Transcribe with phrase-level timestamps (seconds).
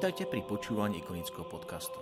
[0.00, 2.00] Vítajte pri počúvaní ikonického podcastu.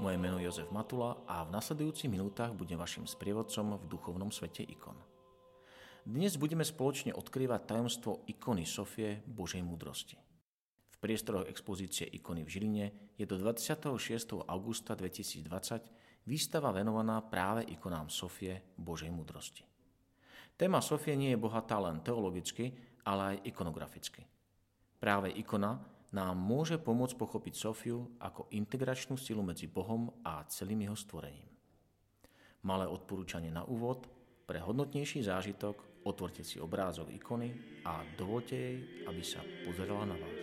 [0.00, 4.64] Moje meno je Jozef Matula a v nasledujúcich minútach budem vašim sprievodcom v duchovnom svete
[4.64, 4.96] ikon.
[6.08, 10.16] Dnes budeme spoločne odkrývať tajomstvo ikony Sofie Božej múdrosti.
[10.88, 12.86] V priestoroch expozície ikony v Žiline
[13.20, 13.92] je do 26.
[14.48, 19.68] augusta 2020 výstava venovaná práve ikonám Sofie Božej múdrosti.
[20.56, 22.72] Téma Sofie nie je bohatá len teologicky,
[23.04, 24.24] ale aj ikonograficky.
[24.96, 30.94] Práve ikona nám môže pomôcť pochopiť Sofiu ako integračnú silu medzi Bohom a celým jeho
[30.94, 31.50] stvorením.
[32.62, 34.06] Malé odporúčanie na úvod,
[34.46, 38.78] pre hodnotnejší zážitok otvorte si obrázok ikony a dovolte jej,
[39.10, 40.40] aby sa pozerala na vás.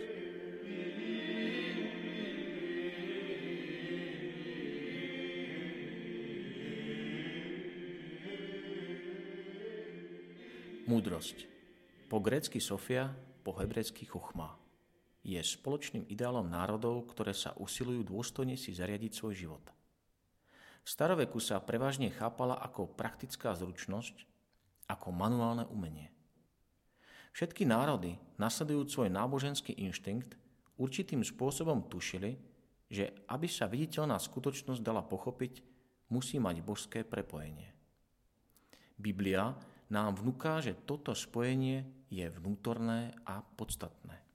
[10.84, 11.48] Múdrosť.
[12.12, 13.08] Po grécky Sofia,
[13.40, 14.61] po hebrejsky chuchma
[15.22, 19.64] je spoločným ideálom národov, ktoré sa usilujú dôstojne si zariadiť svoj život.
[20.82, 24.26] V staroveku sa prevažne chápala ako praktická zručnosť,
[24.90, 26.10] ako manuálne umenie.
[27.32, 30.34] Všetky národy, nasledujúc svoj náboženský inštinkt,
[30.76, 32.36] určitým spôsobom tušili,
[32.90, 35.64] že aby sa viditeľná skutočnosť dala pochopiť,
[36.12, 37.72] musí mať božské prepojenie.
[38.98, 39.54] Biblia
[39.88, 44.31] nám vnúká, že toto spojenie je vnútorné a podstatné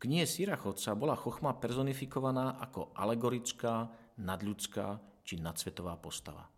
[0.00, 6.48] knihe Sirachodca bola chochma personifikovaná ako alegorická, nadľudská či nadsvetová postava.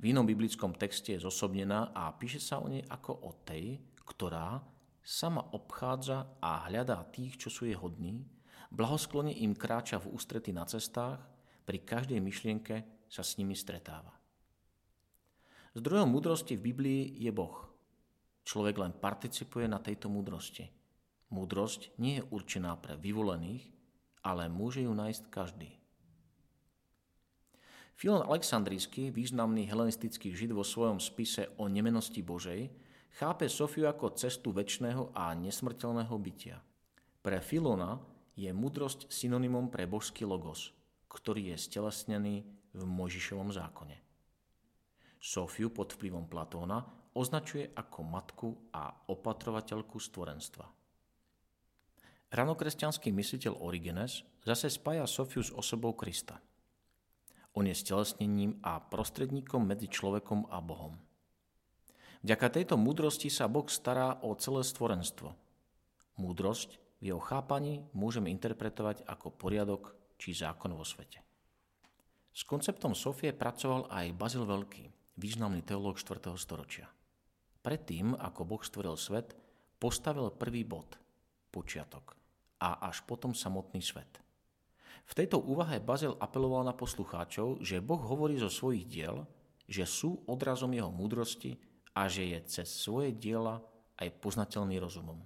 [0.00, 4.58] V inom biblickom texte je zosobnená a píše sa o nej ako o tej, ktorá
[4.98, 8.26] sama obchádza a hľadá tých, čo sú jej hodní,
[8.74, 11.22] blahosklone im kráča v ústrety na cestách,
[11.62, 14.10] pri každej myšlienke sa s nimi stretáva.
[15.78, 17.62] Zdrojom múdrosti v Biblii je Boh.
[18.42, 20.66] Človek len participuje na tejto múdrosti–
[21.30, 23.70] Múdrosť nie je určená pre vyvolených,
[24.26, 25.80] ale môže ju nájsť každý.
[27.94, 32.72] Filon Aleksandrijský, významný helenistický žid vo svojom spise o nemenosti Božej,
[33.14, 36.58] chápe Sofiu ako cestu väčšného a nesmrteľného bytia.
[37.20, 38.00] Pre Filona
[38.32, 40.72] je múdrosť synonymom pre božský logos,
[41.12, 44.00] ktorý je stelesnený v Mojžišovom zákone.
[45.20, 46.80] Sofiu pod vplyvom Platóna
[47.12, 50.79] označuje ako matku a opatrovateľku stvorenstva.
[52.30, 56.38] Ranokresťanský mysliteľ Origenes zase spája Sofiu s osobou Krista.
[57.58, 60.94] On je stelesnením a prostredníkom medzi človekom a Bohom.
[62.22, 65.34] Vďaka tejto múdrosti sa Boh stará o celé stvorenstvo.
[66.22, 71.26] Múdrosť v jeho chápaní môžeme interpretovať ako poriadok či zákon vo svete.
[72.30, 74.86] S konceptom Sofie pracoval aj Bazil Veľký,
[75.18, 76.30] významný teológ 4.
[76.38, 76.86] storočia.
[77.66, 79.34] Predtým, ako Boh stvoril svet,
[79.82, 80.94] postavil prvý bod,
[81.50, 82.19] počiatok
[82.60, 84.20] a až potom samotný svet.
[85.10, 89.26] V tejto úvahe Bazel apeloval na poslucháčov, že Boh hovorí zo svojich diel,
[89.66, 91.58] že sú odrazom jeho múdrosti
[91.98, 93.58] a že je cez svoje diela
[93.98, 95.18] aj poznateľný rozumom.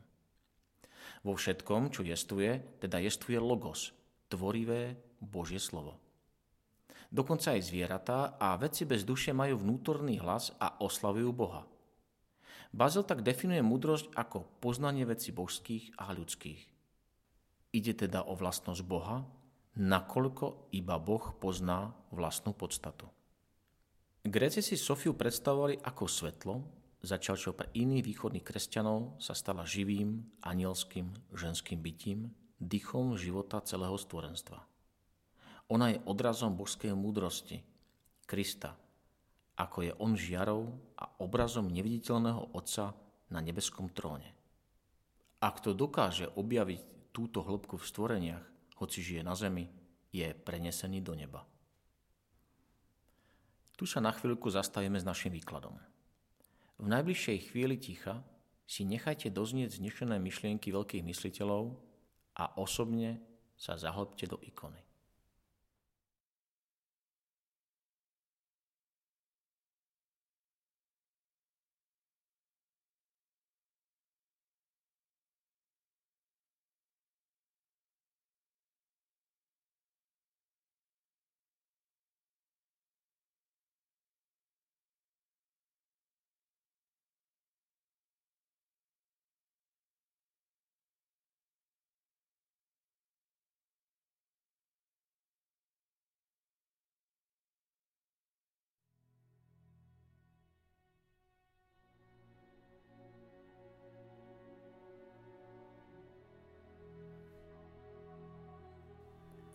[1.21, 3.93] Vo všetkom, čo jestuje, teda jestuje logos,
[4.33, 6.00] tvorivé Božie slovo.
[7.12, 11.62] Dokonca aj zvieratá a veci bez duše majú vnútorný hlas a oslavujú Boha.
[12.75, 16.74] Bazel tak definuje múdrosť ako poznanie veci božských a ľudských.
[17.75, 19.27] Ide teda o vlastnosť Boha,
[19.75, 23.11] nakoľko iba Boh pozná vlastnú podstatu.
[24.23, 26.55] Gréci si Sofiu predstavovali ako svetlo,
[27.03, 32.31] začal čo pre iných východných kresťanov sa stala živým, anielským, ženským bytím,
[32.62, 34.62] dychom života celého stvorenstva.
[35.75, 37.59] Ona je odrazom božskej múdrosti,
[38.25, 38.79] Krista,
[39.59, 42.97] ako je on žiarou a obrazom neviditeľného Otca
[43.29, 44.32] na nebeskom tróne.
[45.44, 48.44] Ak to dokáže objaviť túto hĺbku v stvoreniach,
[48.82, 49.70] hoci žije na zemi,
[50.11, 51.46] je prenesený do neba.
[53.78, 55.78] Tu sa na chvíľku zastavíme s našim výkladom.
[56.78, 58.22] V najbližšej chvíli ticha
[58.66, 61.78] si nechajte doznieť znešené myšlienky veľkých mysliteľov
[62.34, 63.22] a osobne
[63.55, 64.82] sa zahlbte do ikony.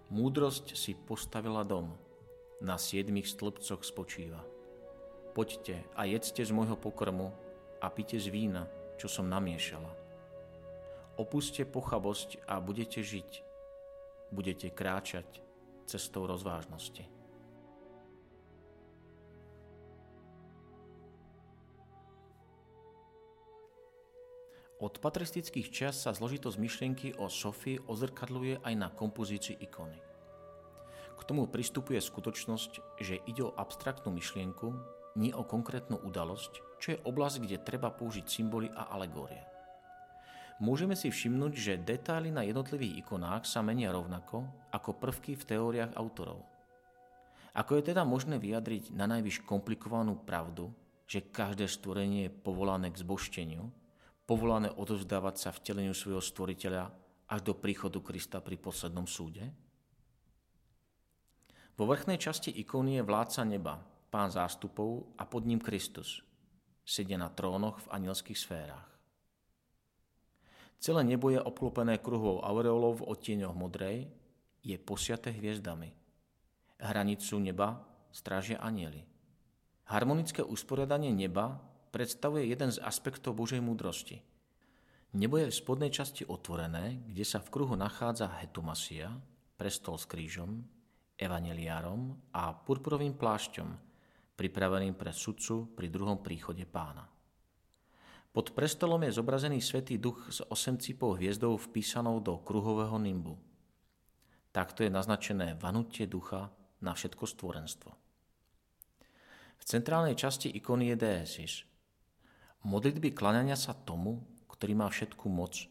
[0.10, 1.94] Múdrosť si postavila dom,
[2.66, 4.42] na siedmých stĺpcoch spočíva.
[5.38, 7.30] Poďte a jedzte z môjho pokrmu
[7.80, 8.66] a pite z vína,
[8.98, 9.94] čo som namiešala.
[11.22, 13.32] Opuste pochabosť a budete žiť.
[14.34, 15.46] Budete kráčať
[15.86, 17.19] cestou rozvážnosti.
[24.80, 30.00] Od patristických čas sa zložitosť myšlienky o Sofii ozrkadluje aj na kompozícii ikony.
[31.20, 34.72] K tomu pristupuje skutočnosť, že ide o abstraktnú myšlienku,
[35.20, 39.44] nie o konkrétnu udalosť, čo je oblasť, kde treba použiť symboly a alegórie.
[40.64, 45.92] Môžeme si všimnúť, že detaily na jednotlivých ikonách sa menia rovnako ako prvky v teóriách
[46.00, 46.48] autorov.
[47.52, 50.72] Ako je teda možné vyjadriť na najvyš komplikovanú pravdu,
[51.04, 53.68] že každé stvorenie je povolané k zbošteniu,
[54.30, 56.94] povolané odovzdávať sa vteleniu svojho stvoriteľa
[57.34, 59.50] až do príchodu Krista pri poslednom súde?
[61.74, 63.82] Vo vrchnej časti ikóny je vládca neba,
[64.14, 66.22] pán zástupov a pod ním Kristus.
[66.86, 68.86] Sedia na trónoch v anielských sférach.
[70.78, 74.14] Celé nebo je obklopené kruhou aureolov v odtieňoch modrej,
[74.62, 75.90] je posiaté hviezdami.
[76.78, 77.82] Hranicu neba
[78.14, 79.02] strážia anieli.
[79.90, 81.58] Harmonické usporiadanie neba
[81.90, 84.22] predstavuje jeden z aspektov Božej múdrosti.
[85.18, 89.10] Nebo je v spodnej časti otvorené, kde sa v kruhu nachádza hetumasia,
[89.58, 90.62] prestol s krížom,
[91.18, 93.70] evaneliárom a purpurovým plášťom,
[94.38, 97.10] pripraveným pre sudcu pri druhom príchode pána.
[98.30, 103.36] Pod prestolom je zobrazený Svetý duch s osemcipou hviezdou vpísanou do kruhového nimbu.
[104.54, 107.92] Takto je naznačené vanutie ducha na všetko stvorenstvo.
[109.60, 111.54] V centrálnej časti ikony je Deesis.
[112.68, 114.20] Modlitby klaňania sa tomu,
[114.52, 115.70] ktorý má všetku moc,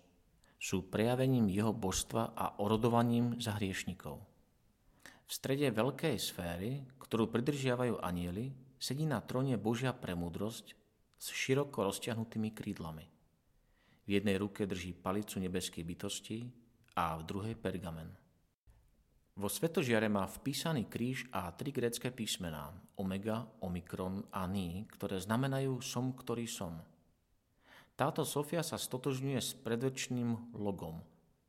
[0.57, 4.25] sú prejavením jeho božstva a orodovaním za hriešnikov.
[5.29, 10.73] V strede veľkej sféry, ktorú pridržiavajú anieli, sedí na tróne Božia premudrosť
[11.19, 13.07] s široko rozťahnutými krídlami.
[14.09, 16.49] V jednej ruke drží palicu nebeskej bytosti
[16.97, 18.09] a v druhej pergamen.
[19.39, 25.79] Vo svetožiare má vpísaný kríž a tri grécké písmená omega, omikron a ni, ktoré znamenajú
[25.79, 26.83] som, ktorý som.
[27.95, 30.99] Táto Sofia sa stotožňuje s predvečným logom,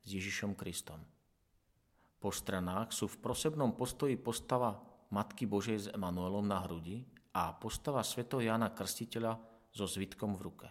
[0.06, 1.02] s Ježišom Kristom.
[2.22, 4.78] Po stranách sú v prosebnom postoji postava
[5.10, 7.02] Matky Božej s Emanuelom na hrudi
[7.34, 8.30] a postava Sv.
[8.38, 9.34] Jana Krstiteľa
[9.74, 10.68] so zvitkom v ruke.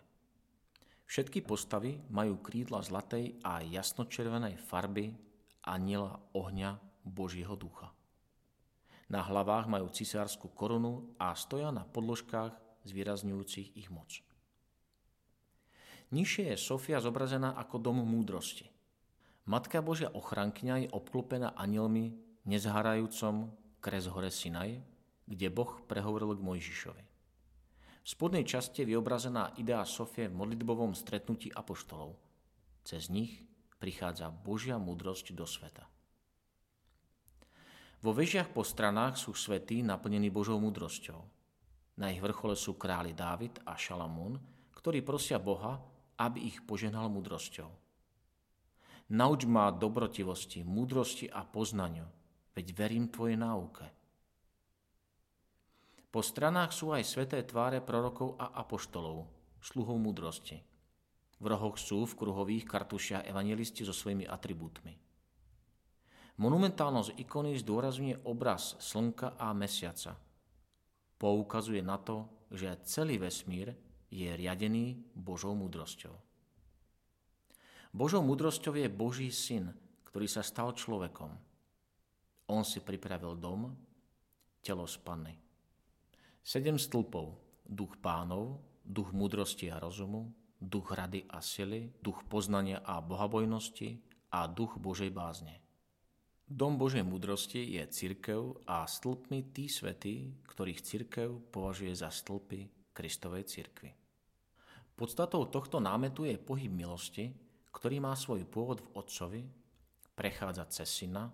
[1.10, 5.10] Všetky postavy majú krídla zlatej a jasnočervenej farby
[5.66, 7.92] aniela ohňa Božieho ducha.
[9.08, 14.20] Na hlavách majú cisárskú korunu a stoja na podložkách zvýrazňujúcich ich moc.
[16.12, 18.68] Nižšie je Sofia zobrazená ako dom múdrosti–
[19.48, 22.12] Matka Božia ochrankňa je obklopená anielmi
[22.44, 23.48] nezharajúcom
[23.80, 24.76] kres hore Sinaj,
[25.24, 27.04] kde Boh prehovoril k Mojžišovi.
[28.04, 32.20] V spodnej časti je vyobrazená idea Sofie v modlitbovom stretnutí apoštolov.
[32.84, 33.40] Cez nich
[33.80, 35.88] prichádza Božia múdrosť do sveta.
[37.98, 41.18] Vo vežiach po stranách sú svety naplnení Božou múdrosťou.
[41.98, 44.38] Na ich vrchole sú králi Dávid a Šalamún,
[44.78, 45.82] ktorí prosia Boha,
[46.22, 47.66] aby ich poženal múdrosťou.
[49.18, 52.06] Nauč ma dobrotivosti, múdrosti a poznaniu,
[52.54, 53.86] veď verím Tvojej náuke.
[56.08, 59.26] Po stranách sú aj sveté tváre prorokov a apoštolov,
[59.58, 60.62] sluhov múdrosti.
[61.38, 65.07] V rohoch sú v kruhových kartušiach evangelisti so svojimi atribútmi.
[66.38, 70.14] Monumentálnosť ikony zdôrazňuje obraz slnka a mesiaca.
[71.18, 73.74] Poukazuje na to, že celý vesmír
[74.06, 76.14] je riadený Božou múdrosťou.
[77.90, 79.74] Božou múdrosťou je Boží syn,
[80.06, 81.34] ktorý sa stal človekom.
[82.54, 83.74] On si pripravil dom,
[84.62, 85.34] telo z panny.
[86.38, 87.34] Sedem stĺpov,
[87.66, 94.00] duch pánov, duch múdrosti a rozumu, duch rady a sily, duch poznania a bohabojnosti
[94.32, 95.67] a duch Božej bázne.
[96.48, 103.44] Dom Božej múdrosti je cirkev a stĺpmi tí svety, ktorých cirkev považuje za stĺpy Kristovej
[103.44, 103.92] cirkvy.
[104.96, 107.36] Podstatou tohto námetu je pohyb milosti,
[107.68, 109.42] ktorý má svoj pôvod v Otcovi,
[110.16, 111.28] prechádza cez Syna,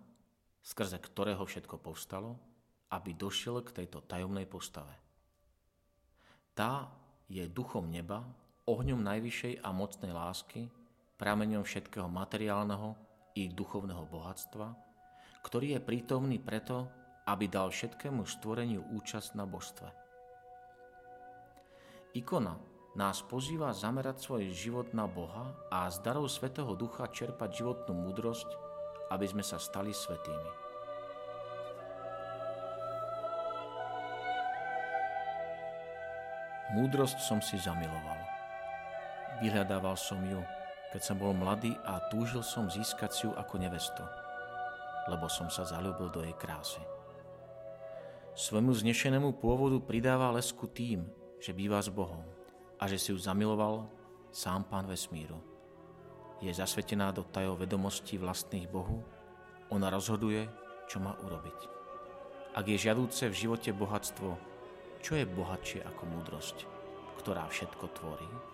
[0.59, 2.35] skrze ktorého všetko povstalo,
[2.91, 4.99] aby došiel k tejto tajomnej postave.
[6.59, 6.91] Tá
[7.31, 8.27] je duchom neba,
[8.67, 10.67] ohňom najvyššej a mocnej lásky,
[11.23, 12.99] prameňom všetkého materiálneho
[13.39, 14.84] i duchovného bohatstva,
[15.45, 16.89] ktorý je prítomný preto,
[17.29, 19.89] aby dal všetkému stvoreniu účasť na božstve.
[22.17, 22.57] Ikona
[22.97, 28.47] nás pozýva zamerať svoj život na Boha a z darov Svetého Ducha čerpať životnú múdrosť,
[29.13, 30.51] aby sme sa stali svetými.
[36.75, 38.19] Múdrosť som si zamiloval.
[39.43, 40.43] Vyhľadával som ju,
[40.95, 44.03] keď som bol mladý a túžil som získať si ju ako nevesto
[45.09, 46.81] lebo som sa zalúbil do jej krásy.
[48.35, 51.07] Svojmu znešenému pôvodu pridáva lesku tým,
[51.39, 52.27] že býva s Bohom
[52.81, 53.87] a že si ju zamiloval
[54.35, 55.39] sám Pán vesmíru.
[56.43, 59.07] Je zasvetená do tajov vedomostí vlastných Bohu,
[59.71, 60.51] ona rozhoduje,
[60.91, 61.59] čo má urobiť.
[62.55, 64.31] Ak je žiadúce v živote bohatstvo,
[64.99, 66.67] čo je bohatšie ako múdrosť,
[67.23, 68.54] ktorá všetko tvorí?